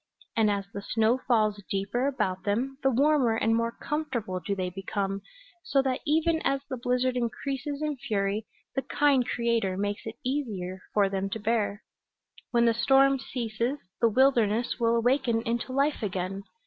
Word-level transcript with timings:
And 0.35 0.49
as 0.49 0.65
the 0.73 0.81
snow 0.81 1.19
falls 1.27 1.61
deeper 1.69 2.07
about 2.07 2.43
them 2.43 2.79
the 2.81 2.89
warmer 2.89 3.35
and 3.35 3.55
more 3.55 3.71
comfortable 3.71 4.39
do 4.39 4.55
they 4.55 4.71
become, 4.71 5.21
so 5.63 5.79
that 5.83 5.99
even 6.07 6.41
as 6.43 6.61
the 6.71 6.77
blizzard 6.77 7.15
increases 7.15 7.83
in 7.83 7.97
fury 7.97 8.47
the 8.73 8.81
kind 8.81 9.29
Creator 9.29 9.77
makes 9.77 10.07
it 10.07 10.17
easier 10.25 10.79
for 10.91 11.07
them 11.07 11.29
to 11.29 11.39
bear. 11.39 11.83
When 12.49 12.65
the 12.65 12.73
storm 12.73 13.19
ceases 13.19 13.77
the 13.99 14.09
wilderness 14.09 14.79
will 14.79 14.95
awaken 14.95 15.43
into 15.43 15.71
life 15.71 16.01
again. 16.01 16.45